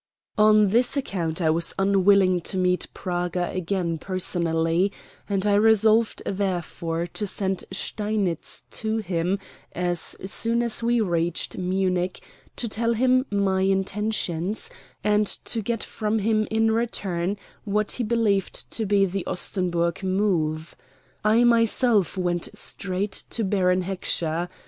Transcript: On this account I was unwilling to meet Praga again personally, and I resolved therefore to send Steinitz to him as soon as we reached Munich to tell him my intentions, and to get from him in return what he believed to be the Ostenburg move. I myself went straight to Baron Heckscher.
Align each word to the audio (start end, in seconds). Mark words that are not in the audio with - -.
On 0.39 0.69
this 0.69 0.97
account 0.97 1.43
I 1.43 1.51
was 1.51 1.75
unwilling 1.77 2.41
to 2.49 2.57
meet 2.57 2.87
Praga 2.91 3.51
again 3.51 3.99
personally, 3.99 4.91
and 5.29 5.45
I 5.45 5.53
resolved 5.53 6.23
therefore 6.25 7.05
to 7.05 7.27
send 7.27 7.65
Steinitz 7.71 8.63
to 8.81 8.97
him 8.97 9.37
as 9.73 10.15
soon 10.25 10.63
as 10.63 10.81
we 10.81 11.01
reached 11.01 11.59
Munich 11.59 12.19
to 12.55 12.67
tell 12.67 12.93
him 12.95 13.27
my 13.29 13.61
intentions, 13.61 14.71
and 15.03 15.27
to 15.27 15.61
get 15.61 15.83
from 15.83 16.17
him 16.17 16.47
in 16.49 16.71
return 16.71 17.37
what 17.63 17.91
he 17.91 18.03
believed 18.03 18.71
to 18.71 18.87
be 18.87 19.05
the 19.05 19.23
Ostenburg 19.27 20.01
move. 20.01 20.75
I 21.23 21.43
myself 21.43 22.17
went 22.17 22.49
straight 22.57 23.25
to 23.29 23.43
Baron 23.43 23.83
Heckscher. 23.83 24.49